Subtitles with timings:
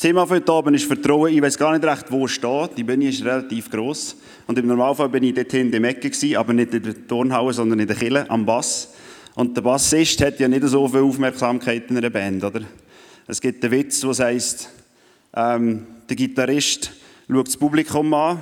[0.00, 1.30] Das Thema von heute Abend ist Vertrauen.
[1.30, 2.70] Ich weiß gar nicht recht, wo es steht.
[2.78, 4.16] Die Bühne ist relativ gross.
[4.46, 7.52] Und im Normalfall bin ich dort hinten im Ecke gewesen, aber nicht in der Turnhalle,
[7.52, 8.94] sondern in der Kille am Bass.
[9.34, 12.62] Und der Bassist hat ja nicht so viel Aufmerksamkeit in einer Band, oder?
[13.26, 14.70] Es gibt einen Witz, der heißt,
[15.34, 16.92] ähm, der Gitarrist
[17.30, 18.40] schaut das Publikum an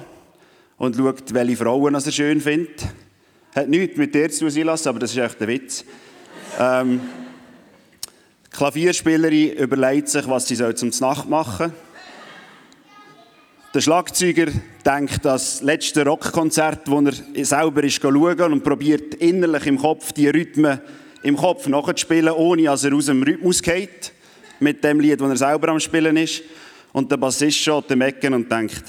[0.76, 2.86] und schaut, welche Frauen er schön findet.
[3.56, 5.84] Hat nichts mit dir zu tun, Silas, aber das ist echt der Witz.
[6.60, 7.00] ähm,
[8.58, 11.72] Klavierspielerin überlegt sich, was sie zum Nacht machen soll.
[13.72, 14.46] Der Schlagzeuger
[14.84, 20.28] denkt das letzte Rockkonzert, wo er selber ist schauen und probiert innerlich im Kopf die
[20.28, 20.80] Rhythmen
[21.22, 24.12] im Kopf nachzuspielen, ohne dass er aus dem Rhythmus geht.
[24.58, 26.42] Mit dem Lied, das er selber am Spielen ist.
[26.92, 28.82] Und der Bassist schaut dem Ecken und denkt,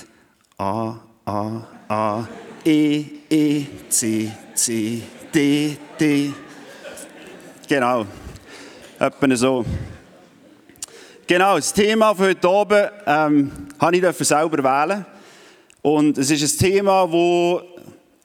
[0.57, 2.27] A, A, A,
[2.65, 6.33] E, E, C, C, D, D.
[7.67, 8.07] Genau.
[9.01, 9.65] Etwa so.
[11.25, 15.05] Genau, das Thema für heute Abend ähm, habe ich selber wählen.
[15.81, 17.61] Und es ist ein Thema, wo,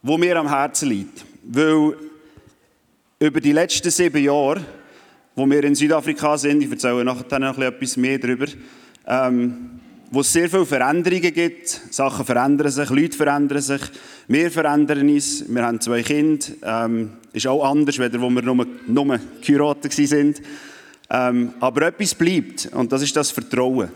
[0.03, 1.25] wo mir am Herzen liegt.
[1.45, 1.95] Weil
[3.21, 4.63] über die letzten sieben Jahre,
[5.37, 8.47] wo wir in Südafrika sind, ich erzähle nachher noch etwas mehr darüber,
[9.07, 9.79] ähm,
[10.15, 11.69] wo es sehr viele Veränderungen gibt.
[11.91, 13.83] Sachen verändern sich, Leute verändern sich,
[14.29, 15.45] wir verändern uns.
[15.49, 16.47] Wir haben zwei Kinder.
[16.63, 20.35] Ähm, ist auch anders, als wo wir nur, nur geheiratet waren.
[21.11, 23.91] Ähm, aber etwas bleibt und das ist das Vertrauen.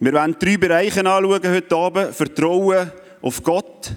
[0.00, 2.14] Wir werden drei Bereiche anschauen heute Abend.
[2.14, 2.90] Vertrauen
[3.22, 3.92] auf Gott,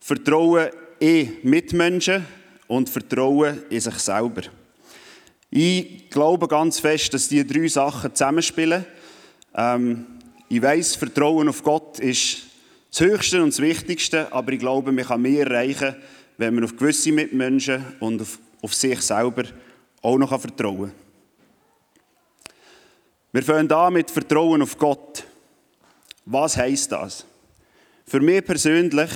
[0.00, 2.26] Vertrauen in Mitmenschen
[2.66, 4.42] und Vertrauen in sich selber.
[5.58, 8.84] Ich glaube ganz fest, dass diese drei Sachen zusammenspielen.
[9.54, 10.04] Ähm,
[10.50, 12.42] ich weiß, Vertrauen auf Gott ist
[12.90, 15.96] das Höchste und das Wichtigste, aber ich glaube, man kann mehr erreichen,
[16.36, 19.44] wenn man auf gewisse Mitmenschen und auf auf sich selber
[20.02, 20.92] auch noch vertrauen kann.
[23.32, 25.24] Wir fangen an mit Vertrauen auf Gott.
[26.24, 27.24] Was heißt das?
[28.06, 29.10] Für mich persönlich,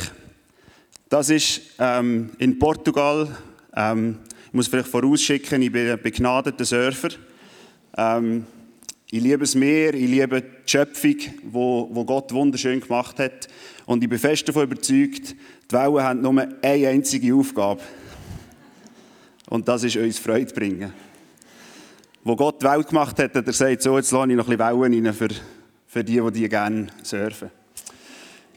[1.09, 3.29] das ist ähm, in Portugal,
[3.77, 4.21] ähm,
[4.51, 7.11] ich muss vielleicht vorausschicken, ich bin ein begnadeter Surfer.
[7.97, 8.45] Ähm,
[9.09, 13.47] ich liebe das Meer, ich liebe die Schöpfung, wo, wo Gott wunderschön gemacht hat.
[13.87, 15.37] Und ich bin fest davon überzeugt,
[15.71, 17.81] die Wellen haben nur eine einzige Aufgabe.
[19.49, 20.93] Und das ist uns Freude bringen.
[22.25, 24.57] Wo Gott die Welt gemacht hat, hat er gesagt, so, jetzt lasse ich noch ein
[24.57, 25.29] bisschen Wellen rein für,
[25.87, 27.53] für die, die die gerne surfen.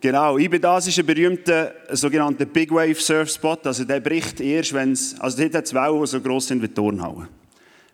[0.03, 3.58] Genau, das ist ein berühmter sogenannter Big Wave Surf Spot.
[3.64, 6.62] Also der bricht erst, wenn es, also dort hat es Wellen, die so gross sind
[6.62, 7.30] wie Turnhauen.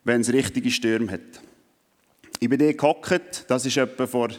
[0.04, 1.22] Wenn es richtige Stürme hat.
[2.40, 4.30] Ich bin dort gehockt, das war etwa vor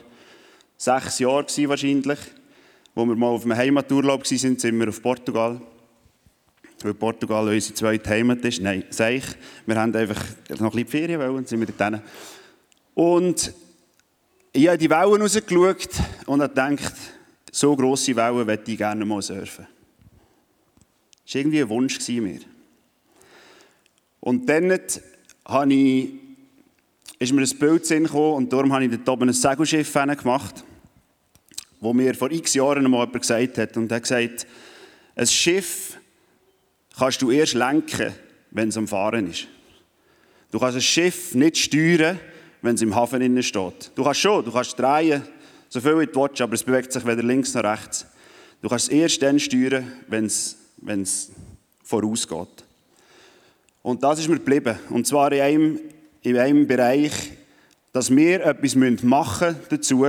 [0.77, 2.19] sechs Jahren wahrscheinlich,
[2.93, 5.61] wo wir mal auf einem Heimaturlaub waren, sind wir auf Portugal
[6.83, 8.61] weil Portugal unsere zweite Heimat ist.
[8.63, 9.25] Nein, sage ich.
[9.67, 10.25] Wir haben einfach
[10.59, 12.03] noch ein bisschen Ferien wollen, sind wir dort
[12.95, 13.53] Und
[14.53, 15.89] ich habe die Wellen rausgeschaut
[16.27, 16.95] und habe gedacht,
[17.53, 19.67] so grosse Wellen möchte ich gerne mal surfen.
[21.25, 22.41] Das war irgendwie ein Wunsch mir.
[24.21, 24.79] Und dann
[25.45, 26.11] habe ich,
[27.19, 30.65] ist mir ein Bild gekommen und darum habe ich dort oben ein Segelschiff gemacht,
[31.81, 33.77] wo mir vor x Jahren einmal jemand gesagt hat.
[33.77, 34.47] Und er hat gesagt,
[35.17, 35.99] ein Schiff
[36.97, 38.13] kannst du erst lenken,
[38.51, 39.49] wenn es am Fahren ist.
[40.51, 42.19] Du kannst ein Schiff nicht steuern,
[42.63, 43.93] wenn es im Hafen steht.
[43.95, 45.23] Du kannst schon, du kannst drehen,
[45.71, 48.05] so viel wie du willst, aber es bewegt sich weder links noch rechts.
[48.61, 51.31] Du kannst es erst dann steuern, wenn es, wenn es
[51.85, 52.65] vorausgeht.
[53.83, 54.77] Und das ist mir geblieben.
[54.91, 55.81] Und zwar in einem,
[56.23, 57.13] in einem Bereich,
[57.93, 60.07] dass wir etwas machen müssen dazu,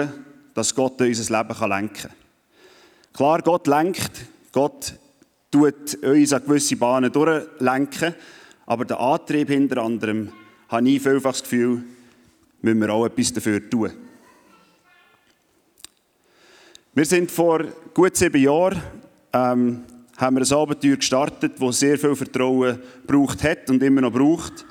[0.54, 2.12] dass Gott unser Leben lenken kann.
[3.14, 4.12] Klar, Gott lenkt,
[4.52, 4.96] Gott
[5.52, 8.16] tut uns an gewisse Bahnen durchlenken.
[8.66, 10.32] Aber der Antrieb hinter anderem,
[10.70, 11.84] habe ich vielfach das Gefühl,
[12.62, 13.92] müssen wir auch etwas dafür tun.
[16.94, 18.82] Wir sind vor gut sieben Jahren
[19.32, 19.86] ähm,
[20.18, 24.66] haben wir ein Abenteuer gestartet, das sehr viel Vertrauen braucht hat und immer noch braucht.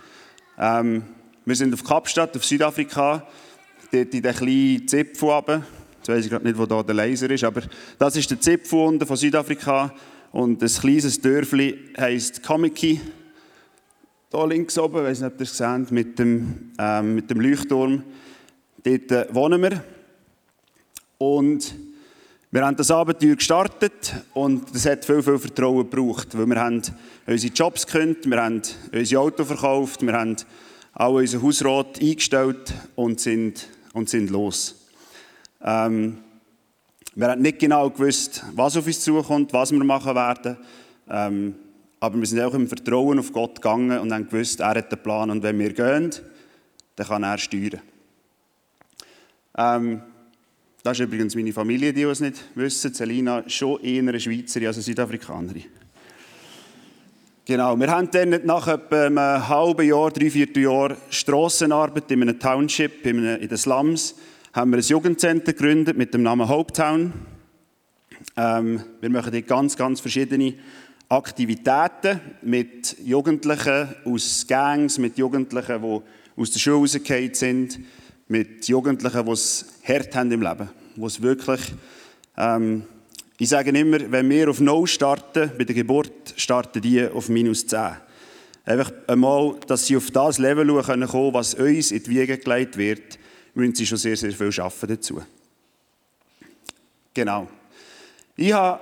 [0.58, 1.02] Ähm,
[1.46, 3.26] wir sind auf Kapstadt, auf Südafrika,
[3.90, 5.64] dort in den kleinen Zipfel runter.
[5.96, 7.62] Jetzt weiß ich gerade nicht, wo da der Laser ist, aber
[7.98, 9.94] das ist der Zipfel unten von Südafrika.
[10.30, 13.00] Und ein kleines Dörfli heisst Kamiki.
[14.30, 17.40] Hier links oben, ich weiß nicht, ob ihr es seht, mit dem, ähm, mit dem
[17.40, 18.02] Leuchtturm.
[18.84, 19.82] Dort äh, wohnen wir.
[21.16, 21.89] Und
[22.52, 26.82] wir haben das Abenteuer gestartet und es hat viel, viel Vertrauen gebraucht, weil wir haben
[27.24, 28.62] unsere Jobs gekündigt, wir haben
[28.92, 30.34] unsere Auto verkauft, wir haben
[30.92, 34.88] auch unser Hausrat eingestellt und sind, und sind los.
[35.62, 36.18] Ähm,
[37.14, 40.56] wir haben nicht genau gewusst, was auf uns zukommt, was wir machen werden.
[41.08, 41.54] Ähm,
[42.00, 45.02] aber wir sind auch im Vertrauen auf Gott gegangen und haben gewusst, er hat einen
[45.02, 45.30] Plan.
[45.30, 46.10] Und wenn wir gehen,
[46.96, 47.80] dann kann er steuern.
[49.56, 50.02] Ähm,
[50.82, 52.94] das ist übrigens meine Familie, die es nicht wissen.
[52.94, 55.64] Selina ist schon eher eine Schweizerin als eine Südafrikanerin.
[57.44, 62.38] Genau, wir haben dann nach etwa einem halben Jahr, drei, vier Jahren Strassenarbeit in einem
[62.38, 64.14] Township, in, einem, in den Slums,
[64.52, 67.12] haben wir ein Jugendcenter gegründet mit dem Namen Hopetown.
[68.36, 70.54] Ähm, wir machen dort ganz, ganz verschiedene
[71.08, 76.00] Aktivitäten mit Jugendlichen aus Gangs, mit Jugendlichen, die
[76.40, 77.80] aus der Schule rausgefallen sind,
[78.30, 81.60] mit Jugendlichen, die es hart haben im Leben, die es wirklich,
[82.36, 82.84] ähm,
[83.38, 87.66] ich sage immer, wenn wir auf Null starten, bei der Geburt starten die auf minus
[87.66, 87.96] 10.
[88.64, 92.76] Einfach einmal, dass sie auf das Level kommen können, was uns in die Wiege gelegt
[92.76, 93.18] wird,
[93.54, 95.22] müssen sie schon sehr, sehr viel arbeiten dazu.
[97.12, 97.48] Genau.
[98.36, 98.80] Ich habe,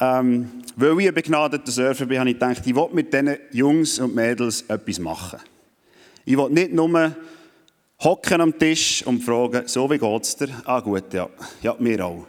[0.00, 3.98] ähm, weil ich ein begnadeter Surfer bin, habe ich gedacht, ich will mit diesen Jungs
[3.98, 5.40] und Mädels etwas machen.
[6.24, 7.14] Ich will nicht nur
[8.02, 10.48] hocken am Tisch und fragen, so wie geht's dir?
[10.64, 11.28] Ah gut, ja.
[11.62, 12.26] Ja, mir auch.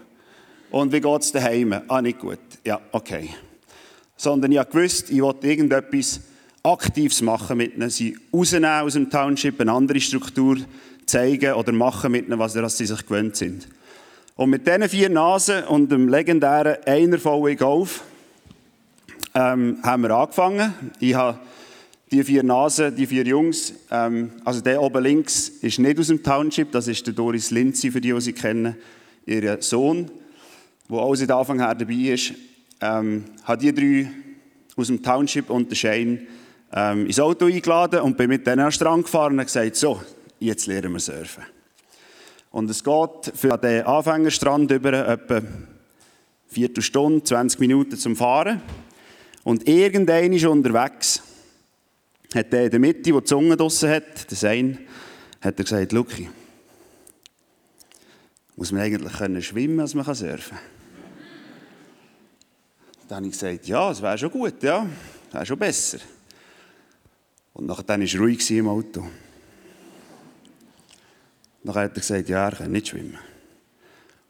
[0.71, 1.81] Und wie geht's daheim?
[1.87, 2.39] Ah, nicht gut.
[2.63, 3.29] Ja, okay.
[4.15, 6.21] Sondern ich gewusst, ich wollte irgendetwas
[6.63, 10.57] Aktives machen mit ihnen, sie rausnehmen aus dem Township, eine andere Struktur
[11.05, 13.67] zeigen oder machen mit ihnen, was sie sich gewöhnt sind.
[14.35, 18.01] Und mit diesen vier Nasen und dem legendären Einer VW Golf
[19.35, 20.73] ähm, haben wir angefangen.
[20.99, 21.39] Ich habe
[22.13, 26.21] die vier Nasen, die vier Jungs, ähm, also der oben links ist nicht aus dem
[26.21, 28.75] Township, das ist der Doris Lindsay, für die, die sie kennen,
[29.25, 30.11] ihr Sohn,
[30.87, 32.33] der auch seit Anfang her dabei ist.
[32.81, 34.11] Ähm, habe die drei
[34.75, 36.27] aus dem Township und der Shane
[36.71, 39.99] ähm, ins Auto eingeladen und bin mit denen an den Strand gefahren und gesagt, so,
[40.39, 41.43] jetzt lernen wir surfen.
[42.51, 45.41] Und es geht für den Anfängerstrand über etwa
[46.47, 48.61] Viertelstunde, 20 Minuten zum Fahren.
[49.43, 51.23] Und irgendein ist unterwegs
[52.35, 54.79] hat der in der Mitte, der die Zunge draussen hat, der Sein,
[55.41, 56.29] hat er gesagt, Luki,
[58.55, 60.59] muss man eigentlich können schwimmen, als man surfen kann?
[63.07, 64.87] Dann habe ich gesagt, ja, es wäre schon gut, ja,
[65.31, 65.99] wäre schon besser.
[67.53, 69.05] Und nachher war es ruhig im Auto.
[71.63, 73.17] Nachher hat er gesagt, ja, er kann nicht schwimmen.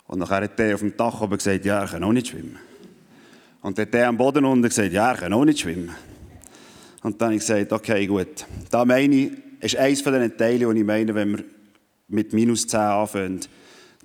[0.08, 2.60] Und nachher hat der auf dem Dach oben gesagt, ja, er kann auch nicht schwimmen.
[3.62, 5.96] Und dann hat der am Boden unten gesagt, ja, er kann auch nicht schwimmen.
[7.04, 8.46] Und dann habe ich gesagt, okay, gut.
[8.72, 11.44] Da meine ich, ist eines von den Teilen, die ich meine, wenn wir
[12.08, 13.42] mit minus 10 anfangen,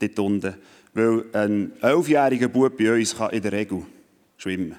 [0.01, 0.55] dort unten.
[0.95, 3.85] Weil ein elfjähriger Bub bei uns kann in der Regel
[4.37, 4.77] schwimmen.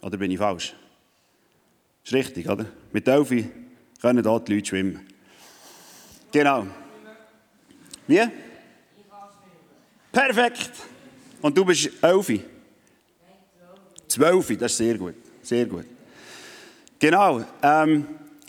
[0.00, 0.74] Oder bin ich falsch?
[2.02, 2.64] Ist richtig, oder?
[2.92, 3.30] Mit elf
[4.00, 5.00] können dort die Leute schwimmen.
[6.32, 6.66] Genau.
[8.06, 8.22] Wie?
[10.10, 10.70] Perfekt.
[11.42, 12.32] Und du bist elf?
[14.06, 15.14] Zwölf, das ist sehr gut.
[15.42, 15.84] Sehr gut.
[16.98, 17.44] Genau.
[17.62, 18.06] Ähm,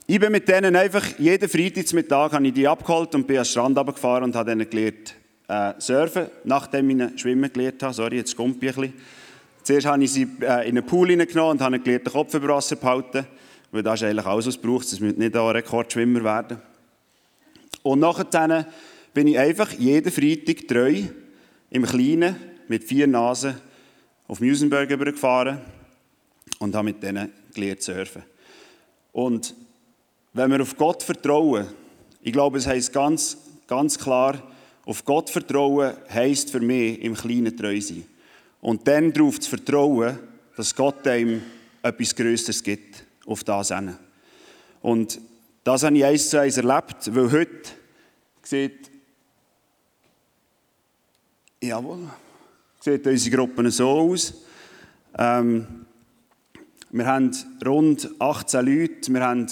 [0.08, 3.78] ich bin mit denen einfach, jeden Freitagsmittag habe ich die abgeholt und bin den Strand
[3.78, 5.14] runtergefahren und habe denen gelernt,
[5.48, 7.94] äh, surfen, nachdem ich Schwimmen gelernt habe.
[7.94, 8.94] Sorry, jetzt kommt ein bisschen.
[9.62, 12.56] Zuerst habe ich sie äh, in einen Pool hineingenommen und habe gelernt, den Kopf über
[12.56, 13.28] Wasser zu halten.
[13.72, 14.86] Weil das ist eigentlich alles, was es braucht.
[14.86, 16.58] Es muss nicht ein Rekordschwimmer werden.
[17.84, 18.66] Und nachher
[19.14, 21.04] bin ich einfach jeden Freitag treu
[21.70, 22.36] im Kleinen
[22.68, 23.56] mit vier Nasen
[24.28, 25.60] auf Musenberg übergefahren
[26.58, 28.24] und habe mit denen gelernt surfen.
[29.12, 29.56] Und
[30.34, 31.68] wenn wir auf Gott vertrauen,
[32.22, 33.38] ich glaube, es heißt ganz,
[33.68, 34.42] ganz klar,
[34.86, 38.06] auf Gott vertrauen heißt für mich im Kleinen treu sein.
[38.62, 40.18] Und dann darauf zu vertrauen,
[40.56, 41.42] dass Gott einem
[41.82, 43.96] etwas Größeres gibt, auf das hin.
[44.82, 45.20] Und
[45.64, 47.70] das habe ich eins zu eins erlebt, weil heute
[48.42, 48.90] sieht,
[51.62, 52.10] jawohl,
[52.80, 54.34] sieht unsere Gruppe so aus.
[55.18, 55.86] Ähm,
[56.92, 57.32] wir haben
[57.64, 59.14] rund 18 Leute.
[59.14, 59.46] Wir haben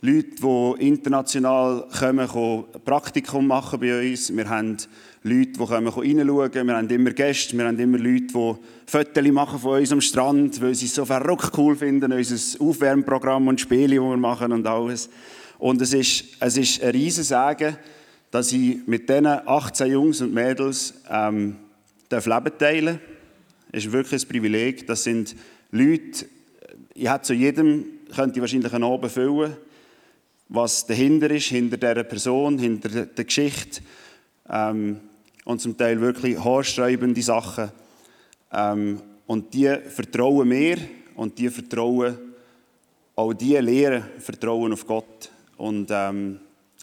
[0.00, 4.34] Leute, die international kommen, Praktikum machen bei uns.
[4.34, 4.76] Wir haben
[5.24, 6.66] Leute, die kommen reinschauen.
[6.66, 7.58] Wir haben immer Gäste.
[7.58, 8.54] Wir haben immer Leute, die
[8.86, 13.48] Fotos machen von uns am Strand, weil sie es so verrückt cool finden, unser Aufwärmprogramm
[13.48, 15.10] und Spiele, die wir machen und alles.
[15.58, 17.76] Und es ist, es ist ein riesen Sagen,
[18.30, 21.56] dass ich mit diesen 18 Jungs und Mädels ähm,
[22.08, 22.98] Leben teilen darf.
[23.72, 24.86] Es ist wirklich ein Privileg.
[24.86, 25.34] Das sind
[25.72, 26.26] Leute,
[26.94, 27.84] ich hätte zu jedem,
[28.14, 29.56] könnte ich wahrscheinlich einen Abend füllen,
[30.48, 33.80] was dahinter ist, hinter dieser Person, hinter der Geschichte.
[34.48, 35.00] Ähm,
[35.44, 37.70] und zum Teil wirklich haarsträubende Sachen.
[38.52, 40.78] Ähm, und die vertrauen mir
[41.16, 42.18] und die vertrauen,
[43.16, 46.40] auch die lehren Vertrauen auf Gott und ähm,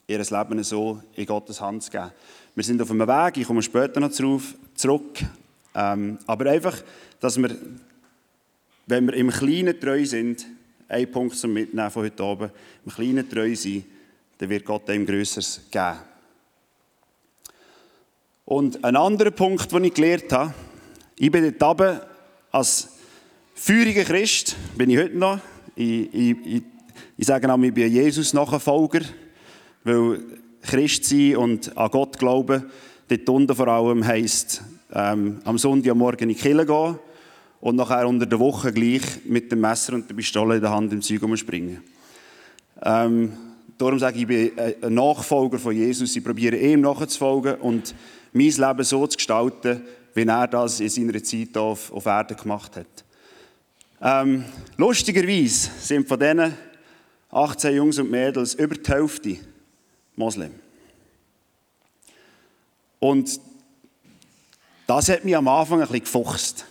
[0.08, 2.12] ihr Leben so in Gottes Hand zu geben.
[2.56, 5.20] Wir sind auf einem Weg, ich komme später noch darauf zurück.
[5.76, 6.78] Ähm, aber einfach,
[7.20, 7.56] dass wir
[8.90, 10.48] wenn wir im Kleinen treu sind,
[10.88, 12.52] ein Punkt zum Mitnehmen von heute Abend,
[12.84, 13.86] im Kleinen treu sein,
[14.40, 16.00] dann wird Gott einem Größeres geben.
[18.46, 20.56] Und ein anderer Punkt, den ich gelernt habe,
[21.20, 22.00] ich bin dort oben
[22.52, 22.90] als
[23.54, 25.40] feuriger Christ, bin ich heute noch.
[25.76, 26.64] Ich, ich, ich,
[27.16, 29.02] ich sage auch, ich bin Jesus Nachfolger,
[29.84, 30.20] weil
[30.64, 32.66] Christ sein und an Gott glauben,
[33.08, 37.00] dort unten vor allem heisst, ähm, am Sonntagmorgen in die Kirche gehen
[37.62, 40.94] und nachher unter der Woche gleich mit dem Messer und der Pistole in der Hand
[40.94, 41.84] im Zeug umspringen.
[42.82, 43.34] Ähm,
[43.78, 44.52] darum sage ich, ich bin
[44.82, 46.16] ein Nachfolger von Jesus.
[46.16, 47.94] Ich probiere ihm nachzufolgen und
[48.32, 49.82] mein Leben so zu gestalten,
[50.14, 53.06] wie er das in seiner Zeit auf, auf Erden gemacht hat.
[54.02, 54.46] Ähm,
[54.78, 56.54] lustigerweise sind von diesen
[57.32, 59.38] 18 Jungs und Mädels über die Hälfte
[60.16, 60.52] Moslem.
[63.00, 63.40] Und
[64.88, 66.66] das hat mich am Anfang ein bisschen gefuchst.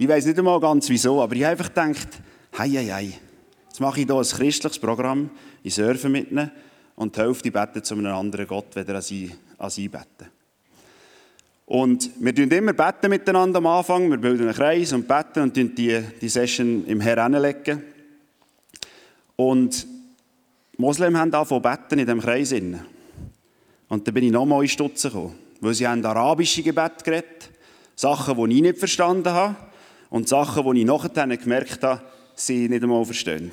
[0.00, 2.08] Ich weiß nicht einmal ganz wieso, aber ich habe einfach gedacht,
[2.56, 3.12] hei, hei, hei.
[3.66, 5.28] Jetzt mache ich hier ein christliches Programm,
[5.64, 6.52] ich surfe mit ihnen
[6.94, 10.30] und die Hälfte betet zu einem anderen Gott, weder als ich, als ich bete.
[11.66, 15.56] Und wir beten immer beten miteinander am Anfang, wir bilden einen Kreis und beten und
[15.56, 17.82] die, die Session im Herr hinlegen.
[19.34, 22.52] Und die Moslem haben angefangen zu beten in diesem Kreis.
[22.52, 27.50] Und dann bin ich nochmal in Stutzen gekommen, weil sie haben arabische Gebet geredet,
[27.96, 29.56] Sachen, die ich nicht verstanden habe
[30.10, 32.02] und Sachen, die ich nachher gemerkt habe,
[32.34, 33.50] sie nicht einmal verstehen.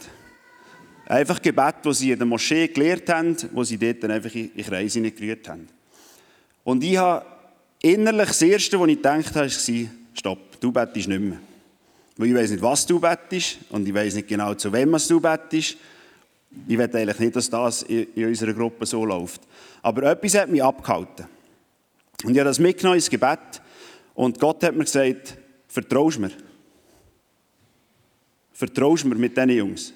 [1.07, 4.55] Einfach Gebet, die sie in der Moschee gelehrt haben, wo sie dort dann einfach in
[4.55, 5.67] Kreise gerührt haben.
[6.63, 7.25] Und ich habe
[7.81, 11.37] innerlich das Erste, was ich gedacht habe, war, stopp, du bettest nicht mehr.
[12.17, 15.19] Weil ich weiß nicht, was du bettest und ich weiß nicht genau, zu wem du
[15.19, 15.77] bettest.
[16.67, 19.41] Ich will eigentlich nicht, dass das in unserer Gruppe so läuft.
[19.81, 21.27] Aber etwas hat mich abgehalten.
[22.23, 23.61] Und ich habe das mitgenommen ins Gebet
[24.13, 25.37] und Gott hat mir gesagt,
[25.75, 26.31] vertraust mir.
[28.53, 29.93] Vertraust mir mit diesen Jungs.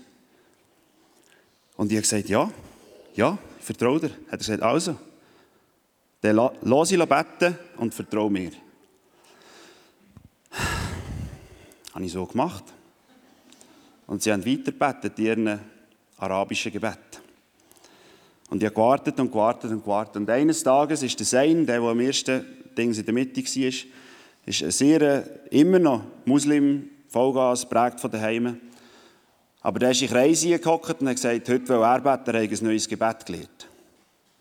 [1.78, 2.52] Und ich habe gesagt, ja,
[3.16, 4.10] ja, ich vertraue dir.
[4.10, 4.98] Hat er gesagt, also,
[6.20, 8.52] dann lass ich beten und vertraue mir.
[10.50, 12.66] Das habe ich so gemacht.
[14.06, 15.60] Und sie haben weiter gebetet in ihren
[16.18, 17.22] arabischen Gebet.
[18.50, 20.18] Und ich habe gewartet und gewartet und gewartet.
[20.18, 22.46] Und eines Tages ist der Sein, der, der am ersten
[22.78, 23.74] Ding in der Mitte war,
[24.50, 28.60] ist ein sehr, immer noch Muslim, Vollgas, prägt von daheim.
[29.62, 32.52] Aber der ist in Kreis gehockt und hat gesagt, heute will er beten, er hat
[32.52, 33.68] ein neues Gebet gelernt.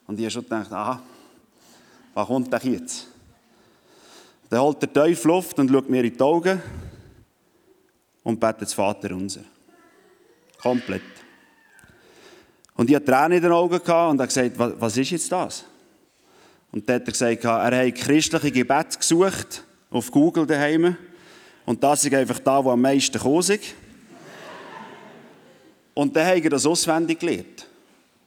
[0.06, 1.02] Und ich habe schon gedacht, aha,
[2.14, 3.06] was kommt denn jetzt?
[4.48, 6.62] Dann holt der Teufel Luft und schaut mir in die Augen
[8.22, 9.42] und betet das Vater unser.
[10.58, 11.02] Komplett.
[12.76, 15.64] Und ich hatte Tränen in den Augen und habe gesagt, was ist jetzt das?
[16.72, 20.96] Und dann hat er gesagt, er hat christliche Gebete gesucht auf Google daheim.
[21.64, 23.58] Und das ist einfach da, wo am meisten gekommen
[25.94, 27.66] Und dann hat er das auswendig gelernt.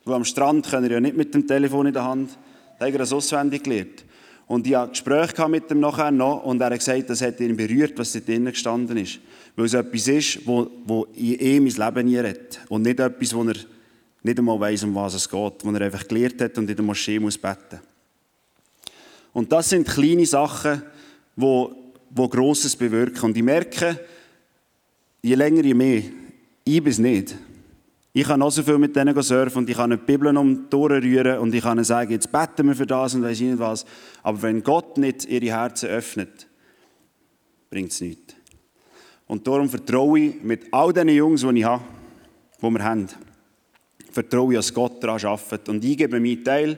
[0.04, 2.32] Weil am Strand können er ja nicht mit dem Telefon in der Hand.
[2.80, 4.06] Dann hat er das auswendig gelernt.
[4.48, 7.56] Und ich hatte Gespräche mit ihm nachher noch und er hat gesagt, das hat ihn
[7.56, 9.20] berührt, was da drinnen gestanden ist.
[9.56, 12.60] Weil es etwas ist, wo, wo in ihm mein Leben nie redet.
[12.68, 13.56] Und nicht etwas, wo er
[14.24, 15.64] nicht einmal weiss, um was es geht.
[15.64, 17.80] Wo er einfach gelernt hat und in der Moschee muss beten.
[19.32, 20.84] Und das sind kleine Sachen,
[21.36, 21.66] die,
[22.10, 23.26] die Grosses bewirken.
[23.26, 24.00] Und ich merke,
[25.22, 26.04] je länger, je mehr,
[26.64, 27.36] ich bin es nicht.
[28.14, 30.76] Ich kann auch so viel mit denen surfen und ich kann die Bibel um die
[30.76, 33.50] Ohren rühren und ich kann ihnen sagen, jetzt beten wir für das und weiß ich
[33.52, 33.86] nicht was.
[34.22, 36.48] Aber wenn Gott nicht ihre Herzen öffnet,
[37.70, 38.36] bringt es nichts.
[39.28, 41.84] Und darum vertraue ich mit all diesen Jungs, die ich habe,
[42.62, 43.08] die wir haben,
[44.12, 45.70] vertraue ich, dass Gott daran arbeitet.
[45.70, 46.78] Und ich gebe meinen Teil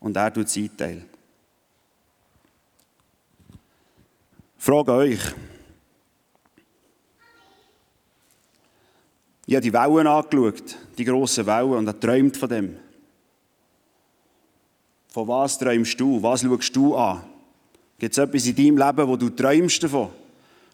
[0.00, 1.02] und er tut seinen Teil.
[4.58, 5.20] Frage euch.
[9.46, 12.76] Ich habe die Wellen angeschaut, die grossen Wellen, und habe träumt von dem.
[15.08, 16.22] Von was träumst du?
[16.22, 17.22] Was schaust du an?
[17.98, 20.10] Gibt es etwas in deinem Leben, wo du träumst davon?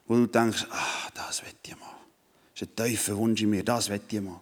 [0.08, 1.86] Wo du denkst, ah, das will ich mal.
[2.52, 4.40] Das ist ein tiefer Wunsch in mir, das will ich mal.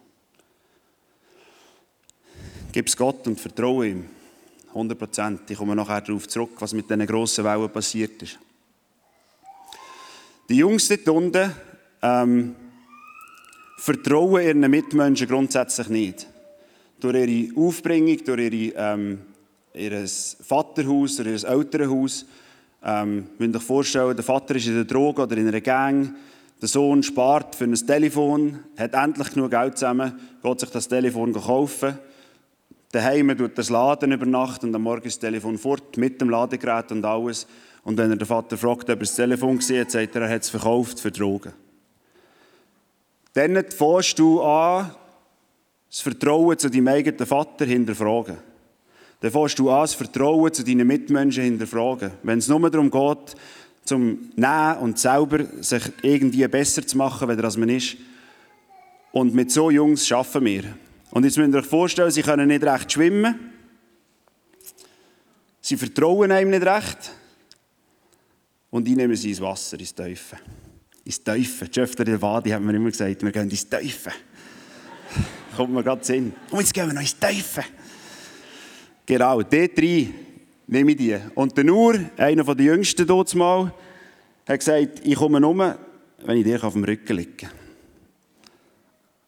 [2.71, 4.09] Gib es Gott und vertraue ihm.
[4.69, 5.51] 100 Prozent.
[5.51, 8.39] Ich komme nachher darauf zurück, was mit diesen grossen Wellen passiert ist.
[10.49, 11.51] Die Jungs dort unten
[12.01, 12.55] ähm,
[13.77, 16.27] vertrauen ihren Mitmenschen grundsätzlich nicht.
[16.99, 19.19] Durch ihre Aufbringung, durch ihre, ähm,
[19.73, 20.05] ihr
[20.41, 22.25] Vaterhaus, durch ihr Elternhaus.
[22.83, 26.13] Ähm, müsst euch vorstellen, der Vater ist in der Droge oder in einer Gang.
[26.61, 31.33] Der Sohn spart für ein Telefon, hat endlich genug Geld zusammen, geht sich das Telefon
[31.33, 31.97] kaufen.
[32.91, 36.29] Daheim tut das Laden über Nacht und am Morgen ist das Telefon fort, mit dem
[36.29, 37.47] Ladegerät und alles.
[37.83, 40.35] Und wenn er den Vater fragt, ob er das Telefon gesehen hat, sagt er, er
[40.35, 41.53] hat es verkauft für Drogen.
[43.33, 44.91] Dann fährst du an,
[45.89, 48.37] das Vertrauen zu deinem eigenen Vater hinterfragen.
[49.19, 52.11] Dann fängst du an, das Vertrauen zu deinen Mitmenschen hinterfragen.
[52.23, 53.35] Wenn es nur darum geht,
[53.85, 57.97] zum Nehmen und selber sich irgendwie besser zu machen, als man ist.
[59.11, 60.63] Und mit so Jungs arbeiten wir.
[61.11, 63.51] Und jetzt müsst ihr euch vorstellen, sie können nicht recht schwimmen.
[65.61, 67.11] Sie vertrauen einem nicht recht.
[68.73, 70.41] Und ich nehme sie ins Wasser, ins Teufeln.
[71.05, 71.69] Ins Teufeln.
[71.69, 74.15] Die Schöfter der Wadi haben mir immer gesagt, wir gehen ins Teufeln.
[75.55, 76.33] Kommt mir gerade Sinn.
[76.49, 77.67] Und jetzt gehen wir noch ins Teufeln.
[79.05, 80.09] Genau, die drei
[80.65, 81.15] nehme ich die.
[81.35, 83.71] Und der Nur, einer der Jüngsten dort mal,
[84.47, 85.77] hat gesagt, ich komme nur,
[86.25, 87.51] wenn ich dir auf dem Rücken liege.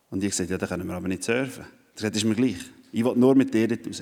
[0.09, 1.65] Und ich gesagt, ja, dann können wir aber nicht surfen.
[1.95, 2.65] Er sagt, ist mir gleich.
[2.91, 4.01] Ich will nur mit dir dort raus.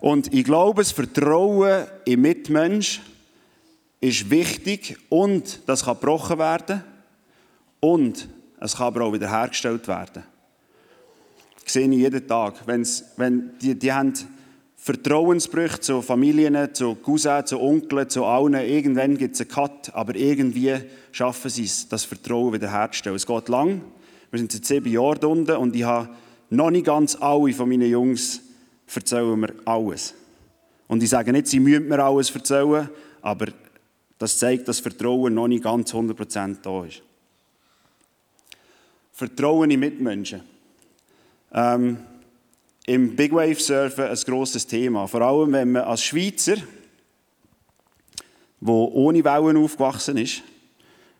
[0.00, 3.00] Und ich glaube, das Vertrauen im Mitmensch
[4.06, 6.82] ist wichtig und das kann gebrochen werden
[7.80, 8.28] und
[8.60, 10.22] es kann aber auch wiederhergestellt werden.
[11.62, 12.66] Das sehe ich jeden Tag.
[12.66, 14.12] Wenn's, wenn die, die haben
[14.76, 18.54] Vertrauensbrüche zu Familien, zu Cousins, zu Onkeln, zu allen.
[18.54, 20.76] Irgendwann gibt es einen Cut, aber irgendwie
[21.10, 23.16] schaffen sie es, das Vertrauen wiederherzustellen.
[23.16, 23.82] Es geht lang.
[24.30, 26.10] Wir sind seit sieben Jahren unten und ich habe
[26.50, 28.40] noch nicht ganz alle von meinen Jungs
[28.94, 30.14] erzählen mir alles.
[30.86, 32.88] Und ich sage nicht, sie müssen mir alles erzählen,
[33.22, 33.46] aber
[34.18, 37.02] das zeigt, dass Vertrauen noch nicht ganz 100% da ist.
[39.12, 40.42] Vertrauen in Mitmenschen.
[41.52, 41.98] Ähm,
[42.86, 45.06] Im Big Wave Surfen ein grosses Thema.
[45.06, 46.56] Vor allem, wenn man als Schweizer,
[48.60, 50.42] der ohne Wellen aufgewachsen ist,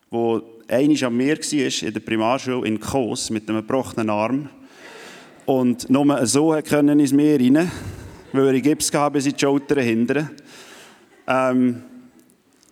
[0.09, 4.49] wo einmal am Meer war, in der Primarschule in Kos, mit einem gebrochenen Arm,
[5.45, 7.71] und nur so können ins Meer rein,
[8.33, 10.29] weil er Gips gehabt bis in die Schultern hinten.
[11.25, 11.83] Ähm,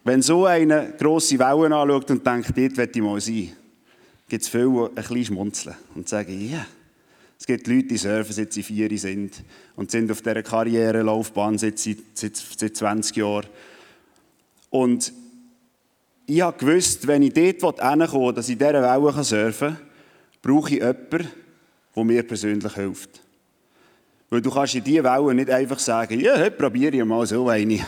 [0.05, 3.51] wenn so eine grosse Wellen anschaut und denkt, dort will ich mal sein,
[4.29, 6.67] gibt es viele, die ein bisschen schmunzeln und sagen, ja, yeah.
[7.39, 9.43] es gibt Leute, die surfen, seit sie vier sind
[9.75, 13.47] und sind auf dieser Karrierelaufbahn seit, seit, seit 20 Jahren.
[14.69, 15.11] Und
[16.27, 19.77] ich habe gewusst, wenn ich dort hinkomme, dass ich dieser Welle surfen kann,
[20.43, 21.27] brauche ich jemanden,
[21.95, 23.21] der mir persönlich hilft.
[24.29, 27.49] Weil du kannst in diese Welle nicht einfach sagen, ja, heute probiere ich mal so
[27.49, 27.83] eine.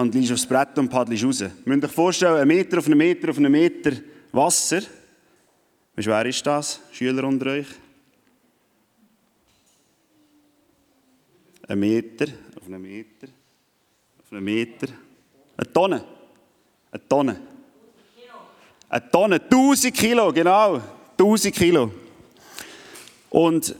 [0.00, 1.40] Und liegst aufs Brett und paddelst raus.
[1.42, 3.92] Ihr müsst euch vorstellen, ein Meter auf einen Meter auf einen Meter
[4.32, 4.80] Wasser.
[5.94, 7.66] Wie schwer ist das, Schüler unter euch?
[11.68, 13.28] Ein Meter auf einen Meter
[14.22, 14.86] auf einen Meter.
[15.58, 16.04] Eine Tonne.
[16.90, 17.40] Eine Tonne.
[18.88, 20.80] Eine Tonne, 1000 Kilo, genau.
[21.18, 21.92] 1000 Kilo.
[23.28, 23.76] Und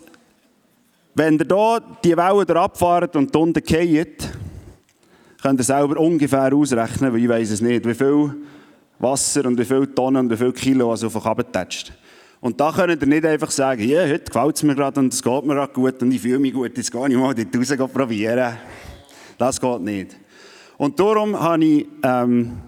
[1.15, 4.30] wenn ihr hier die Wellen abfahrt und unten fallt,
[5.43, 8.35] könnt ihr selber ungefähr ausrechnen, weil ich weiß es nicht, wie viel
[8.99, 11.93] Wasser und wie viele Tonnen und wie viele Kilo also auf euch tätscht.
[12.41, 15.23] Und da könnt ihr nicht einfach sagen, ja, heute gefällt es mir gerade und es
[15.23, 17.93] geht mir gerade gut und ich fühle mich gut, jetzt gehe ich mal dort raus
[17.93, 18.57] probieren.
[19.37, 20.17] Das geht nicht.
[20.79, 22.59] Und darum habe ich ähm,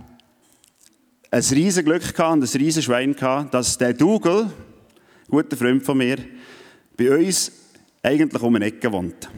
[1.31, 4.51] ein riesiges Glück gehabt und ein riesiges Schwein gehabt, dass der Dougal, ein
[5.29, 6.19] guter Freund von mir,
[6.97, 7.51] bei uns
[8.03, 9.31] eigentlich um eine Ecke wohnt.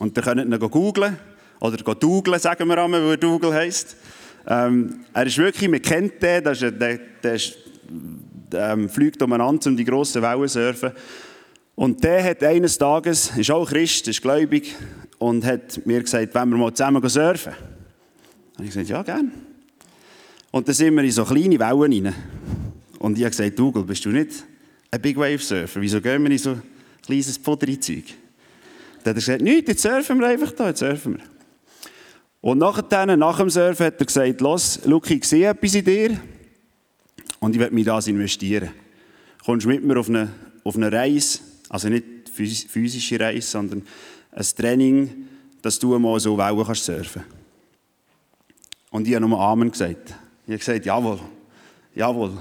[0.00, 1.16] Und ihr könnt ihn googeln,
[1.64, 3.96] oder googeln, sagen wir einmal, weil er Dougal heisst.
[4.46, 7.40] Ähm, er ist wirklich, man kennt den, der, ist, der, der
[8.52, 10.92] ähm, fliegt umeinander, um die grossen Wellen zu surfen.
[11.74, 14.74] Und der hat eines Tages, ist auch Christ, ist gläubig,
[15.18, 17.54] und hat mir gesagt, wenn wir mal zusammen surfen.
[18.58, 19.32] Und ich gesagt, ja, gern.
[20.50, 22.14] Und dann sind wir in so kleine Wellen rein.
[22.98, 24.44] Und ich habe gesagt, Dougal, bist du nicht
[24.90, 25.80] ein Big Wave Surfer?
[25.80, 26.62] Wieso gehen wir in so ein
[27.04, 28.04] kleines Puderi-Zeug?
[29.02, 31.33] Dann hat er gesagt, nichts, jetzt surfen wir einfach da, jetzt surfen wir.
[32.44, 36.20] Und nachher, nach dem Surfen hat er gesagt, los, Luki, ich sehe etwas in dir
[37.40, 38.68] und ich werde mich das investieren.
[39.46, 40.30] Kommst mit mir auf eine,
[40.62, 41.38] auf eine Reise,
[41.70, 43.82] also nicht physische Reise, sondern
[44.30, 45.26] ein Training,
[45.62, 47.24] dass du mal so Wellen kannst surfen.
[48.90, 50.14] Und ich habe nur Amen gesagt.
[50.46, 51.20] Ich habe gesagt, jawohl,
[51.94, 52.32] jawohl.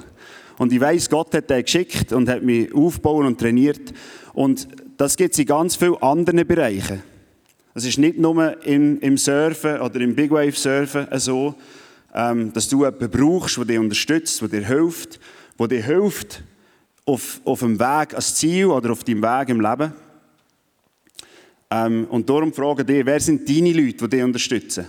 [0.58, 3.94] Und ich weiß, Gott hat den geschickt und hat mich aufgebaut und trainiert.
[4.34, 7.13] Und das gibt es in ganz vielen anderen Bereichen.
[7.76, 11.56] Es ist nicht nur im, im Surfen oder im Big Wave Surfen so,
[12.14, 15.20] ähm, dass du jemanden brauchst, der dich unterstützt, der dir hilft,
[15.60, 16.44] der dir hilft
[17.06, 19.92] auf, auf dem Weg ans Ziel oder auf deinem Weg im Leben.
[21.72, 24.86] Ähm, und darum frage ich dich, wer sind deine Leute, die dich unterstützen?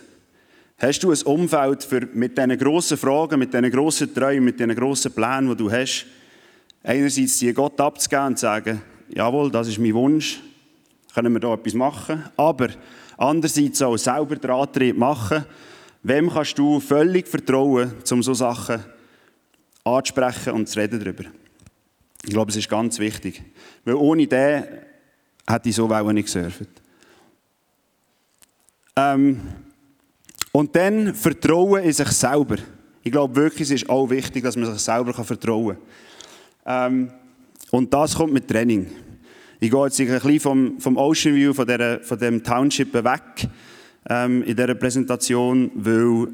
[0.77, 4.75] Hast du ein Umfeld für, mit diesen grossen Fragen, mit diesen grossen Träumen, mit diesen
[4.75, 6.05] grossen Plänen, die du hast,
[6.83, 10.41] einerseits die Gott abzugeben und zu sagen, jawohl, das ist mein Wunsch,
[11.15, 12.69] können wir da etwas machen, aber
[13.17, 15.45] andererseits auch selber den Antrieb machen,
[16.03, 18.85] wem kannst du völlig vertrauen, um so Sachen
[19.85, 21.25] anzusprechen und zu reden darüber.
[22.25, 23.43] Ich glaube, es ist ganz wichtig.
[23.85, 24.65] Weil ohne den
[25.47, 26.69] hätte ich so nicht gesurft.
[28.97, 29.41] Ähm,
[30.53, 32.57] und dann Vertrauen in sich selber.
[33.03, 35.77] Ich glaube wirklich, es ist auch wichtig, dass man sich selber vertrauen
[36.65, 36.93] kann.
[36.95, 37.11] Ähm,
[37.71, 38.91] und das kommt mit Training.
[39.61, 43.49] Ich gehe jetzt ein bisschen vom, vom Ocean View, von, der, von dem Township weg
[44.09, 46.29] ähm, in dieser Präsentation, weil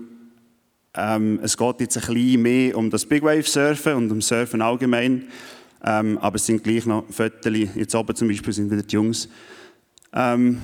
[0.94, 4.62] ähm, es geht jetzt ein bisschen mehr um das Big Wave Surfen und um Surfen
[4.62, 5.28] allgemein.
[5.84, 9.28] Ähm, aber es sind gleich noch Fotos, jetzt oben zum Beispiel sind wieder die Jungs.
[10.12, 10.60] Ähm,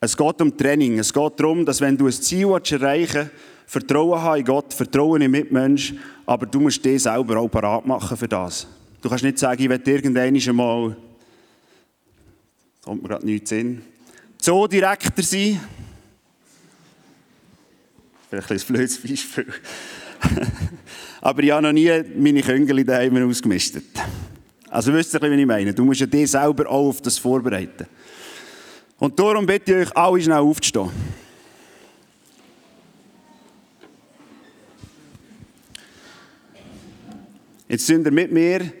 [0.00, 0.98] es geht um Training.
[0.98, 3.30] Es geht darum, dass wenn du ein Ziel erreichen willst,
[3.66, 5.94] Vertrauen haben in Gott, Vertrauen in Mitmensch,
[6.26, 8.66] aber du musst dich selber auch parat machen für das.
[9.00, 10.34] Du kannst nicht sagen, ich werde irgendwann
[12.82, 13.82] kommt mir gerade nichts in,
[14.38, 15.60] Zoodirektor sein.
[18.30, 19.46] Vielleicht ein blödes Beispiel.
[21.20, 23.84] Aber ich habe noch nie meine Küngel daheim ausgemistet.
[24.70, 25.74] Also wisst ihr, was ich meine?
[25.74, 27.86] Du musst ja dich selber auch auf das vorbereiten.
[28.98, 30.90] Und darum bitte ich euch, alle schnell aufzustehen.
[37.68, 38.72] Jetzt sind ihr mit mir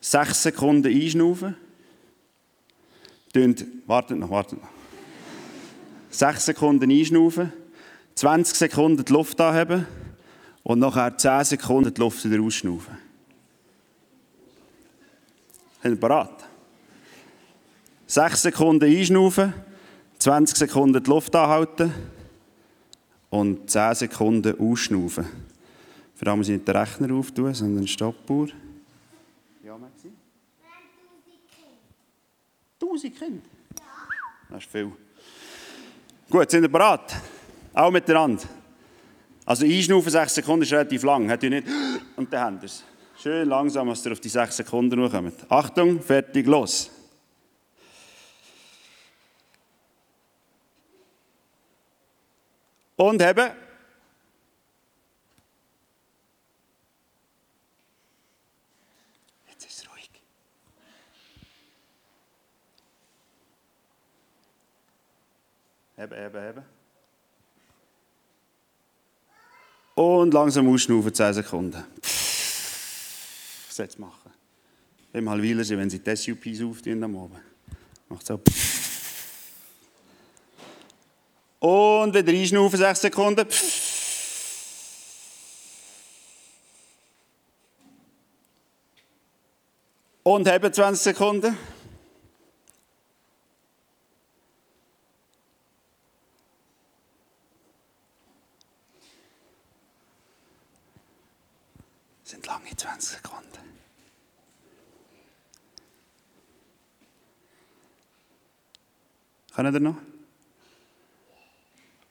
[0.00, 1.56] sechs Sekunden einschnaufen.
[3.86, 4.68] Wartet noch, wartet noch.
[6.10, 7.52] Sechs Sekunden einschnaufen,
[8.14, 9.86] 20 Sekunden die Luft anheben
[10.62, 12.98] und nachher 10 Sekunden die Luft wieder ausschnaufen.
[15.82, 16.44] Sind ihr bereit?
[18.06, 19.54] 6 Sekunden einschnaufen,
[20.18, 21.92] 20 Sekunden die Luft anhalten
[23.30, 25.24] und 10 Sekunden ausschnaufen.
[26.14, 28.48] Für das muss ich nicht den Rechner auftun, sondern Stoppuhr.
[29.64, 30.12] Ja, Maxi?
[32.92, 33.42] 1000 Kinder?
[34.50, 34.92] Das ist viel.
[36.28, 37.14] Gut, sind ihr bereit?
[37.72, 38.42] Auch miteinander.
[39.44, 41.30] Also einschnaufen 6 Sekunden ist relativ lang.
[41.30, 41.66] Hat ihr nicht
[42.16, 42.84] und dann habt ihr es.
[43.20, 45.50] Schön langsam, dass ihr auf die 6 Sekunden kommt.
[45.50, 46.90] Achtung, fertig, los.
[52.96, 53.50] Und haben.
[59.48, 60.10] Jetzt ist es ruhig.
[66.02, 66.62] Heben, heben, heben.
[69.94, 71.84] Und langsam ausschnaufen, 10 Sekunden.
[73.68, 74.32] Was soll machen?
[75.12, 77.40] Wenn mal Weiler wenn sie die SUPs auftun am Abend.
[78.08, 78.40] Macht so.
[81.60, 83.46] Und wieder einschnaufen, 6 Sekunden.
[90.24, 91.56] Und haben 20 Sekunden.
[102.32, 103.42] sind lange 20 Sekunden.
[109.54, 109.96] Können ihr noch?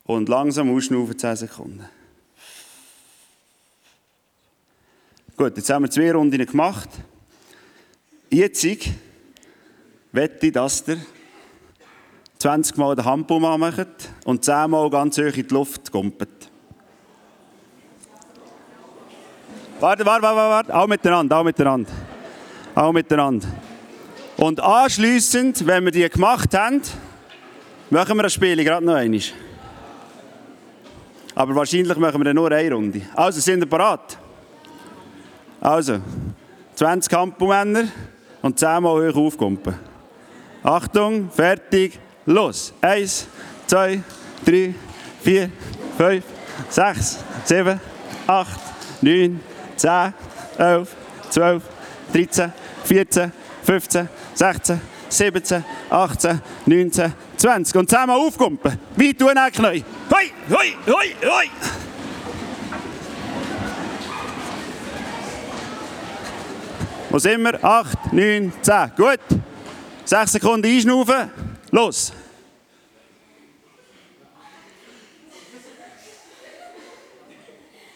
[0.06, 1.86] Und langsam ausschnaufen 10 Sekunden.
[5.38, 6.90] Gut, jetzt haben wir zwei Runden gemacht.
[8.30, 8.64] Jetzt
[10.12, 10.98] wette ich, dass ihr
[12.38, 16.41] 20 Mal den Handbaum macht und 10 Mal ganz hoch in die Luft kumpelt.
[19.82, 20.76] Warte, warte, warte, warte.
[20.76, 21.92] Auch miteinander, auch miteinander.
[22.76, 23.48] Auch miteinander.
[24.38, 26.84] Und anschließend, wenn wir die gemacht haben,
[27.90, 29.20] machen wir das Spiel gerade noch einmal.
[31.34, 33.02] Aber wahrscheinlich machen wir nur eine Runde.
[33.16, 34.20] Also, sind wir bereit?
[35.60, 36.00] Also,
[36.76, 37.86] 20 Kampfmänner
[38.44, 39.74] und 10 Mal hoch aufkumpen.
[40.62, 42.72] Achtung, fertig, los.
[42.82, 43.26] Eins,
[43.66, 44.04] zwei,
[44.46, 44.76] drei,
[45.24, 45.50] vier,
[45.98, 46.24] fünf,
[46.70, 47.80] sechs, sieben,
[48.28, 48.60] acht,
[49.02, 49.40] neun,
[49.82, 50.14] 10,
[50.60, 50.88] 11,
[51.32, 51.64] 12,
[52.14, 53.32] 13, 14,
[53.64, 57.76] 15, 16, 17, 18, 19, 20.
[57.76, 58.78] Und zusammen aufkumpen.
[58.96, 59.84] Wie tun auch Knie.
[60.12, 61.50] Hoi, hoi, hoi, hoi.
[67.10, 67.64] Wo sind wir?
[67.64, 68.92] 8, 9, 10.
[68.96, 69.20] Gut.
[70.06, 71.32] 6 Sekunden einschnaufen.
[71.72, 72.14] Los.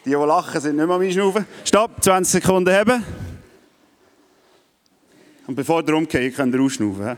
[0.06, 1.48] Die, die lachen, sind nicht mehr am Einschnaufen.
[1.64, 3.04] Stopp, 20 Sekunden haben.
[5.48, 7.18] Und bevor ihr umgeht, könnt ihr ausschnaufen.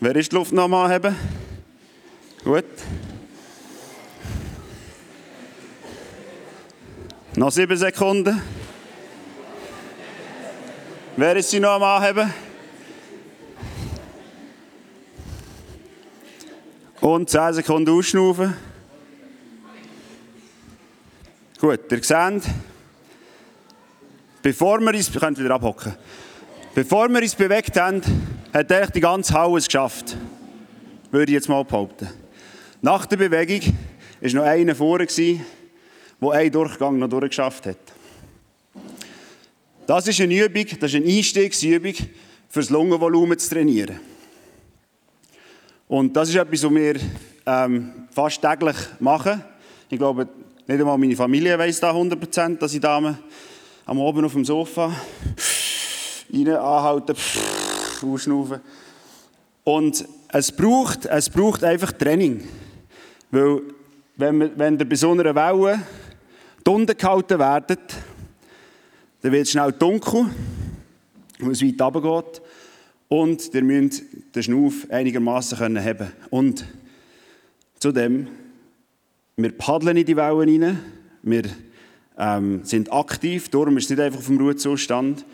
[0.00, 1.16] Wer ist die Luft noch mal haben?
[2.44, 2.64] Gut.
[7.36, 8.40] Noch sieben Sekunden.
[11.16, 12.32] Wer ist sie noch am Anheben?
[17.08, 18.52] Und 10 Sekunden ausschnaufen.
[21.58, 22.42] Gut, ihr seht,
[24.42, 25.94] bevor wir uns, können wieder abhocken,
[26.74, 28.02] bevor wir uns bewegt haben,
[28.52, 30.18] hat eigentlich die ganze Halle es geschafft.
[31.10, 32.10] Würde ich jetzt mal behaupten.
[32.82, 33.74] Nach der Bewegung
[34.20, 37.78] war noch einer vorne, der einen Durchgang noch durchgeschafft hat.
[39.86, 41.94] Das ist eine Übung, das ist eine Einstiegsübung,
[42.50, 43.98] für das Lungenvolumen zu trainieren.
[45.88, 46.96] Und das ist etwas, was wir
[47.46, 49.42] ähm, fast täglich machen.
[49.88, 50.28] Ich glaube,
[50.66, 52.98] nicht einmal meine Familie weiß da 100%, dass ich da
[53.86, 54.92] am Abend auf dem Sofa
[56.30, 57.16] rein anhalten,
[58.02, 58.60] ausschnaufen.
[59.64, 62.46] Und es braucht, es braucht einfach Training.
[63.30, 63.62] Weil,
[64.16, 65.80] wenn, wir, wenn ihr bei so einer Welle
[66.66, 67.94] die Unten gehalten werdet,
[69.22, 70.26] dann wird es schnell dunkel,
[71.38, 72.42] weil es weit runtergeht.
[73.08, 74.02] Und ihr müsst
[74.34, 76.64] den Schnauf einigermaßen haben können Und
[77.78, 78.28] zudem,
[79.36, 80.78] wir paddeln in die Wellen rein,
[81.22, 81.44] wir
[82.18, 85.24] ähm, sind aktiv, darum ist es nicht einfach auf dem Ruhezustand.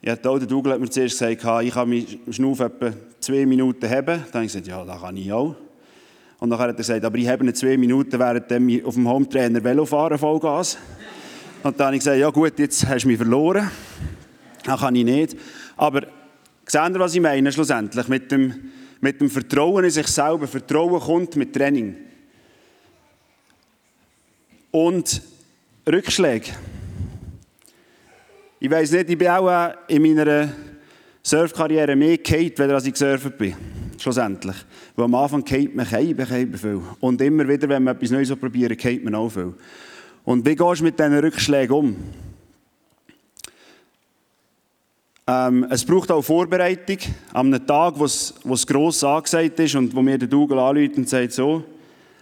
[0.00, 4.06] Ja, der Douglas hat mir zuerst gesagt, ich kann meinen Schnauf etwa zwei Minuten haben.
[4.06, 5.56] Dann habe ich gesagt, ja, das kann ich auch.
[6.38, 9.08] Und dann hat er gesagt, aber ich habe nicht zwei Minuten, während ich auf dem
[9.08, 10.78] Hometrainer Velofahren Vollgas.
[11.64, 13.68] Und dann habe ich gesagt, ja gut, jetzt hast du mich verloren.
[14.64, 15.36] Das kann ich nicht.
[15.76, 16.02] Aber
[16.70, 18.08] seht ihr, was ich meine schlussendlich?
[18.08, 20.46] Mit dem, mit dem Vertrauen in sich selber.
[20.46, 21.96] Vertrauen kommt mit Training.
[24.70, 25.22] Und
[25.88, 26.50] Rückschläge.
[28.60, 30.52] Ich weiß nicht, ich bin auch in meiner
[31.22, 33.54] Surfkarriere mehr Kate, als ich gesurft bin.
[33.98, 34.56] Schlussendlich.
[34.94, 36.80] Weil am Anfang geht man kein viel.
[37.00, 39.54] Und immer wieder, wenn man etwas Neues probiert, geht man auch viel.
[40.24, 41.96] Und wie gehst du mit diesen Rückschlägen um?
[45.30, 46.96] Ähm, es braucht auch Vorbereitung.
[47.34, 51.06] An einem Tag, wo es, gross angesagt ist und wo mir der Dougal anruft und
[51.06, 51.62] sagt, so,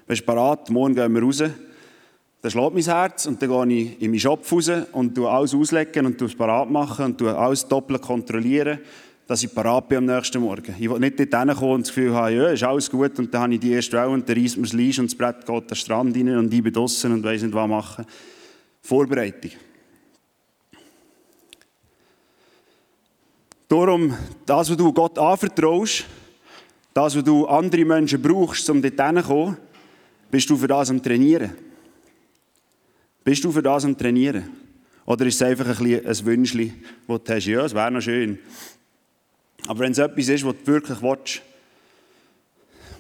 [0.09, 1.39] bist du bereit, morgen gehen wir raus.
[1.39, 6.07] Dann schlägt mein Herz und dann gehe ich in meinen Shop raus und alles auslegen
[6.07, 8.81] und es parat machen und alles doppelt kontrollieren,
[9.29, 10.75] dass ich parat bin am nächsten Morgen.
[10.77, 13.43] Ich will nicht dort hinkommen und das Gefühl haben, ja, ist alles gut und dann
[13.43, 15.49] habe ich die erste Welle und dann reißt mir das Leis und das Brett geht
[15.49, 18.05] an den Strand rein und ich bin draussen und weiss nicht, was machen.
[18.83, 19.53] Vorbereitung.
[23.69, 26.05] Darum, das, was du Gott anvertraust,
[26.95, 29.57] das, was du andere Menschen brauchst, um dort hinzukommen,
[30.31, 31.53] bist du für das am Trainieren.
[33.25, 34.49] Bist du für das am Trainieren?
[35.05, 36.75] Oder ist es einfach ein, ein Wünschchen,
[37.09, 37.47] das du hast?
[37.47, 38.39] Ja, es wäre noch schön.
[39.67, 41.43] Aber wenn es etwas ist, was du wirklich willst,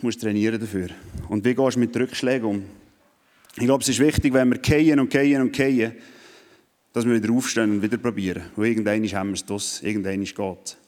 [0.02, 0.88] musst du trainieren dafür.
[1.28, 2.64] Und wie gehst du mit Rückschlägen um?
[3.56, 5.92] Ich glaube, es ist wichtig, wenn wir gehen und gehen und gehen,
[6.96, 8.44] dass wir wieder aufstehen und wieder probieren.
[8.56, 10.78] Weil irgendwann haben wir es das, irgendwann geht es.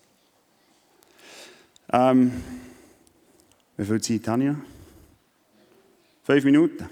[1.92, 2.32] Ähm,
[3.76, 4.52] wie viel Zeit habe ich?
[6.22, 6.88] Fünf Minuten.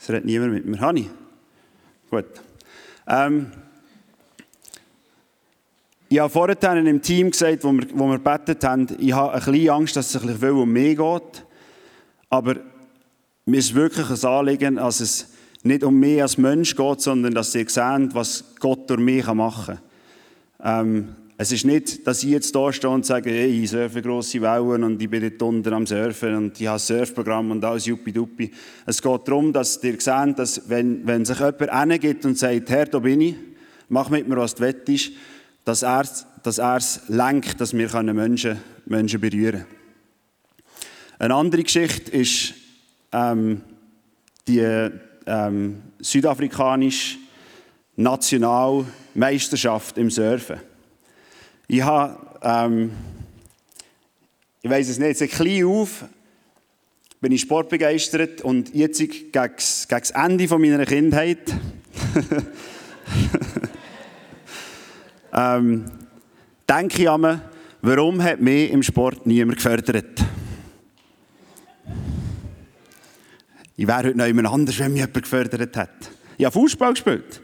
[0.00, 0.80] Es redet niemand mit mir.
[0.80, 1.10] Hani?
[2.08, 2.24] Gut.
[3.06, 3.52] Ähm,
[6.08, 9.44] ich habe vorhin im Team gesagt, wo wir, wo wir gebetet haben, ich habe ein
[9.44, 11.44] bisschen Angst, dass es ein bisschen um mehr geht.
[12.30, 12.56] Aber
[13.44, 15.33] mir ist wirklich ein Anliegen, dass es
[15.64, 19.78] nicht um mich als Mensch geht, sondern dass sie sehen, was Gott durch mich machen
[20.60, 20.90] kann.
[20.90, 24.40] Ähm, es ist nicht, dass ich jetzt da stehe und sage, hey, ich surfe grosse
[24.40, 27.86] Wellen und ich bin dort unten am Surfen und ich habe ein Surfprogramm und alles
[27.86, 28.52] juppiduppi.
[28.86, 32.86] Es geht darum, dass ihr seht, dass wenn, wenn sich jemand hingeht und sagt, Herr,
[32.86, 33.34] da bin ich,
[33.88, 35.10] mach mit mir, was du willst,
[35.64, 36.04] dass er,
[36.42, 39.66] dass er es lenkt, dass wir Menschen, Menschen berühren können.
[41.18, 42.54] Eine andere Geschichte ist
[43.12, 43.62] ähm,
[44.46, 44.90] die
[45.26, 47.18] ähm, südafrikanische
[47.96, 50.56] Nationalmeisterschaft im Surfen.
[51.66, 52.92] Ich habe, ähm,
[54.62, 56.04] ich weiß es nicht, seit klein auf
[57.20, 61.38] bin ich sportbegeistert und jetzt gegen das Ende meiner Kindheit
[65.32, 65.84] ähm,
[66.68, 67.40] denke ich an
[67.84, 70.23] warum hat mich im Sport niemand gefördert?
[73.76, 75.88] Ich wäre heute noch jemand anders, wenn mich jemand gefördert hätte.
[76.38, 77.40] Ich habe Fußball gespielt.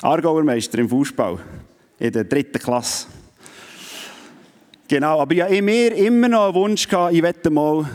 [0.00, 1.38] Aargauer Meister im Fußball.
[1.98, 3.08] In der dritten Klasse.
[4.88, 7.90] Genau, aber ich habe mir immer noch einen Wunsch gehabt, ich wette mal,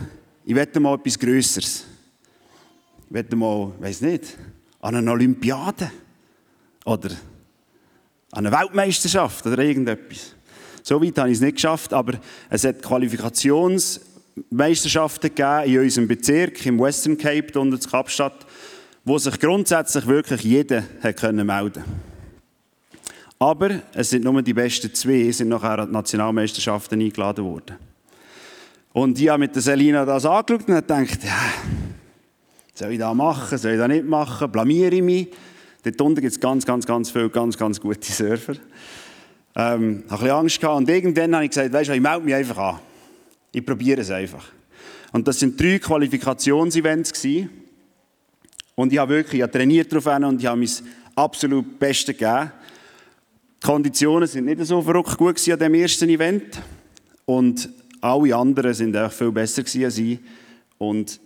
[0.45, 1.85] ich mal etwas Größeres.
[3.07, 4.37] Ich wette mal, weiß nicht,
[4.81, 5.91] an einer Olympiade.
[6.85, 7.09] Oder
[8.31, 10.35] an einer Weltmeisterschaft oder irgendetwas.
[10.83, 12.81] So weit habe ich es nicht geschafft, aber es hat
[14.31, 18.45] Qualifikationsmeisterschaften gegeben in unserem Bezirk, im Western Cape, unter der Kapstadt,
[19.03, 21.83] wo sich grundsätzlich wirklich jeder hat können melden
[23.39, 27.77] Aber es sind nur die besten zwei, sind nachher an die Nationalmeisterschaften eingeladen worden.
[28.93, 31.53] Und ich habe mit der Selina das angeschaut und gedacht, ja,
[32.73, 35.27] soll ich da machen, soll ich da nicht machen, blamiere ich mich.
[35.83, 38.53] Dort unten gibt es ganz, ganz, ganz viele ganz, ganz gute Surfer.
[39.55, 42.35] Ähm, ich hatte Angst gehabt und irgendwann habe ich gesagt, weißt du, ich melde mich
[42.35, 42.79] einfach an.
[43.51, 44.45] Ich probiere es einfach.
[45.11, 47.11] Und das sind drei Qualifikationsevents.
[48.75, 50.69] Und ich habe wirklich ich habe trainiert darauf und ich habe mein
[51.15, 52.51] absolut Bestes gegeben.
[53.61, 56.61] Die Konditionen sind nicht so verrückt gut an diesem ersten Event.
[57.25, 60.19] Und alle anderen sind auch viel besser als ich.
[60.77, 61.19] Und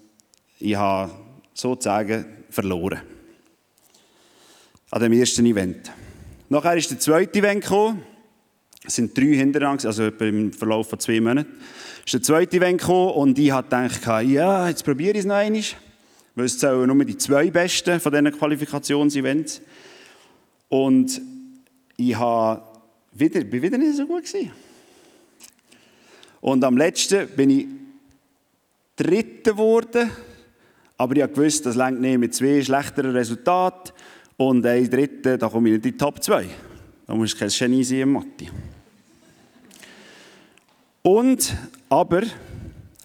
[0.60, 1.12] ich habe
[1.54, 3.02] sozusagen verloren.
[4.92, 5.92] An dem ersten Event.
[6.50, 8.04] Nachher ist der zweite Event gekommen.
[8.88, 11.52] Es sind drei hintereinander, also im Verlauf von zwei Monaten.
[12.00, 15.26] Es ist der zweite Event gekommen und ich habe gedacht, ja, jetzt probiere ich es
[15.26, 15.64] noch einmal.
[16.36, 19.62] Weil es zählen nur die zwei besten von diesen Qualifikationsevents.
[20.70, 21.22] Und
[21.98, 22.62] ich habe
[23.14, 24.52] wieder, wieder nicht so gut gewesen.
[26.42, 27.68] Und am letzten bin ich
[28.96, 30.12] Dritter geworden.
[30.98, 33.94] Aber ich gewusst, das längt nicht mit zwei schlechteren Resultaten.
[34.38, 36.46] Und ein Dritter, da komme ich nicht in die Top 2.
[37.08, 38.48] Da muss ich kein Genie sein Mathe.
[41.04, 41.56] Und,
[41.88, 42.24] aber,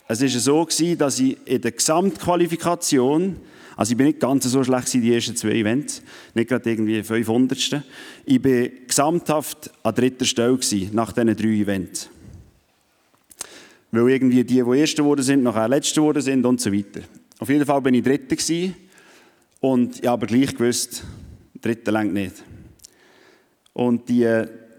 [0.08, 3.36] es war so, gewesen, dass ich in der Gesamtqualifikation,
[3.76, 6.02] also ich bin nicht ganz so schlecht in die ersten zwei Events,
[6.34, 7.82] nicht gerade irgendwie 500.
[8.24, 12.08] Ich war gesamthaft an dritter Stelle gewesen, nach diesen drei Events.
[13.92, 17.00] Weil irgendwie die, die Erste geworden sind, nachher Letzte geworden sind und so weiter.
[17.38, 18.74] Auf jeden Fall bin ich Dritter gewesen
[19.60, 21.04] und ich habe aber gleich gewusst,
[21.60, 22.44] Dritter längt nicht.
[23.80, 24.28] Und die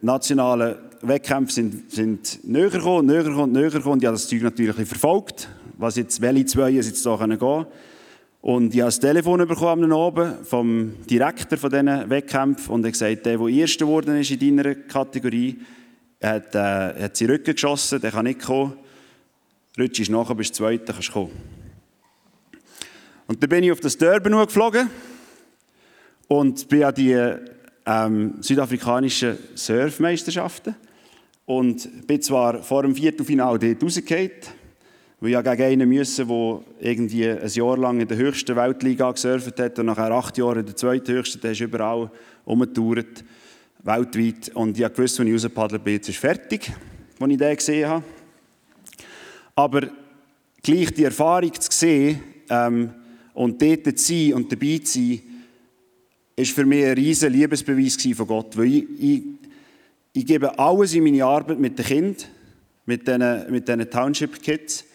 [0.04, 4.00] nationalen Wettkämpfe sind, sind näher gekommen, näher gekommen, näher gekommen.
[4.00, 7.66] Ich habe das Zeug natürlich verfolgt, was jetzt, welche zwei jetzt da gehen können.
[8.42, 13.26] Und ich habe das Telefon bekommen oben vom Direktor von diesen Wettkämpfen und er gesagt,
[13.26, 15.58] der, der Erster geworden ist in deiner Kategorie,
[16.22, 18.74] hat, äh, hat sie Rücken geschossen, der kann nicht kommen.
[19.80, 21.32] Rutsch ist nachher, bist Zweiter, kannst kommen.
[23.26, 24.92] Und dann bin ich auf das Durban geflogen
[26.28, 27.16] und bin an die
[27.92, 30.76] ähm, südafrikanischen Surfmeisterschaften
[31.46, 34.32] und bin zwar vor dem Viertelfinale dort rausgefallen,
[35.20, 39.12] weil ich ja gegen einen müssen, der irgendwie ein Jahr lang in der höchsten Weltliga
[39.12, 42.10] gesurft hat und nachher acht Jahre in der zweithöchsten, der ist überall
[42.46, 43.24] umgetourt,
[43.84, 44.50] weltweit.
[44.56, 46.72] Und ich wusste, als ich rausgepaddelt bin, jetzt ist fertig,
[47.20, 48.04] als ich den gesehen habe.
[49.54, 49.82] Aber
[50.64, 52.92] gleich die Erfahrung zu sehen ähm,
[53.34, 55.22] und dort zu sein und dabei zu sein,
[56.42, 58.58] ist für mich ein riesiger Liebesbeweis von Gott.
[58.58, 59.24] Weil ich, ich,
[60.14, 62.28] ich, gebe alles in meine Arbeit mit den Kindern,
[62.86, 64.86] mit diesen, mit Township Kids.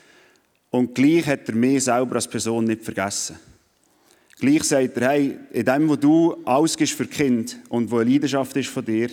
[0.71, 3.37] Und gleich hat er mich selber als Person nicht vergessen.
[4.39, 8.11] Gleich sagt er, hey, in dem, wo du alles gibst für Kind und wo eine
[8.11, 9.09] Leidenschaft ist von dir,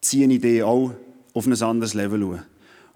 [0.00, 0.94] ziehe ich dich auch
[1.34, 2.42] auf ein anderes Level schauen.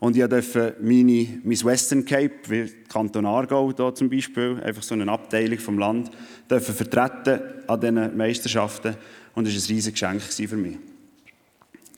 [0.04, 4.92] Und ich durfte meine, mein Western Cape, wie Kanton Aargau hier zum Beispiel, einfach so
[4.94, 6.10] eine Abteilung vom Land,
[6.46, 8.96] vertreten an diesen Meisterschaften.
[9.34, 10.76] Und es war ein riesiges Geschenk für mich.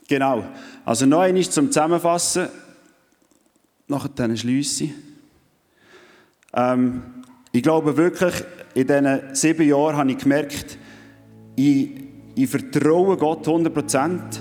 [0.07, 0.45] Genau.
[0.85, 2.47] Also noch einmal zum Zusammenfassen.
[3.89, 4.93] Nachher dann schliessen.
[6.53, 7.03] Ähm,
[7.51, 8.35] ich glaube wirklich,
[8.73, 10.77] in diesen sieben Jahren habe ich gemerkt,
[11.57, 11.89] ich,
[12.35, 14.39] ich vertraue Gott 100 Prozent.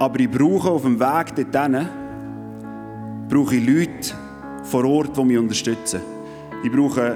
[0.00, 1.86] Aber ich brauche auf dem Weg dorthin,
[3.28, 4.14] brauche ich Leute
[4.62, 6.00] vor Ort, die mich unterstützen.
[6.64, 7.14] Ich brauche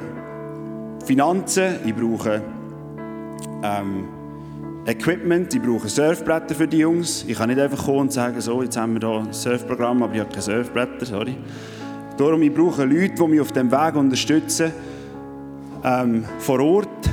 [1.02, 2.42] Finanzen, ich brauche
[3.62, 4.04] ähm,
[4.84, 7.24] Equipment, ich brauche Surfbretter für die Jungs.
[7.26, 10.12] Ich kann nicht einfach kommen und sagen, so, jetzt haben wir hier ein Surfprogramm, aber
[10.12, 11.38] ich habe keine Surfbretter, sorry.
[12.18, 14.72] Darum, ich brauche Leute, die mich auf dem Weg unterstützen,
[15.82, 17.10] ähm, vor Ort.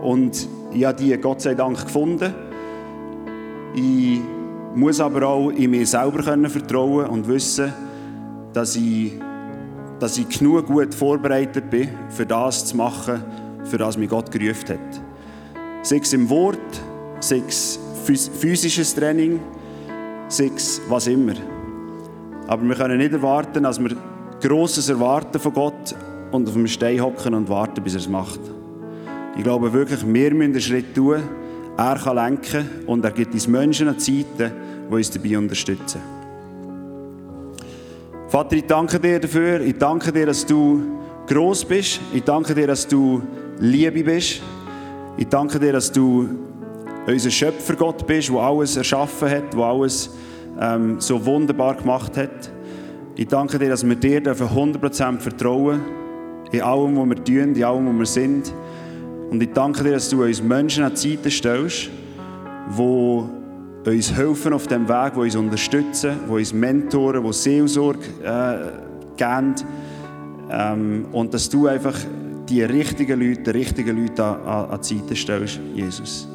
[0.00, 2.32] Und ich habe die Gott sei Dank gefunden.
[3.74, 4.22] Ich
[4.74, 7.72] muss aber auch in mir selber können vertrauen und wissen,
[8.52, 9.12] dass ich,
[9.98, 13.22] dass ich genug gut vorbereitet bin, für das zu machen,
[13.64, 15.00] für das mich Gott gerufen hat.
[15.82, 16.58] Sei es im Wort,
[17.20, 19.40] sei es physisches Training,
[20.28, 21.34] sei es was immer.
[22.46, 23.96] Aber wir können nicht erwarten, dass wir
[24.40, 25.94] Grosses erwarten von Gott
[26.32, 28.40] und auf dem Stein hocken und warten, bis er es macht.
[29.36, 31.22] Ich glaube wirklich, wir müssen einen Schritt tun,
[31.80, 34.52] er kann lenken und er gibt uns Menschen an Zeiten,
[34.90, 36.00] die uns dabei unterstützen.
[38.28, 39.60] Vater, ich danke dir dafür.
[39.62, 40.82] Ich danke dir, dass du
[41.26, 42.00] groß bist.
[42.12, 43.22] Ich danke dir, dass du
[43.58, 44.42] Liebe bist.
[45.16, 46.28] Ich danke dir, dass du
[47.06, 50.10] unser Schöpfergott bist, der alles erschaffen hat, der alles
[50.60, 52.50] ähm, so wunderbar gemacht hat.
[53.16, 55.80] Ich danke dir, dass wir dir 100% vertrauen
[56.52, 58.52] in allem, was wir tun, in allem, was wir sind.
[59.30, 61.88] Und ich danke dir, dass du uns Menschen an Seite stellst,
[62.76, 69.16] die uns helfen auf dem Weg, die uns unterstützen, die uns mentoren, die Seelsorge äh,
[69.16, 69.54] geben,
[70.50, 71.96] ähm, und dass du einfach
[72.48, 76.28] die richtigen Leute, die richtigen Leute an, an, an stellst, Jesus.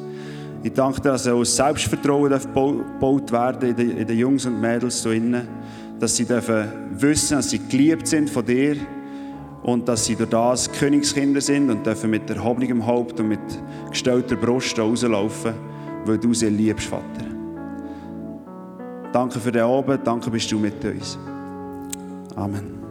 [0.62, 5.46] Ich danke dir, dass auch Selbstvertrauen gebaut werden in den, Jungs und Mädels hier innen,
[6.00, 8.76] dass sie dürfen wissen, dass sie geliebt sind von dir
[9.66, 13.40] und dass sie durch das Königskinder sind und dürfen mit erhobenem Haupt und mit
[13.90, 15.54] gestellter Brust rauslaufen,
[16.04, 17.26] weil du sie liebst, Vater.
[19.12, 21.18] Danke für den Abend, danke bist du mit uns.
[22.36, 22.85] Amen.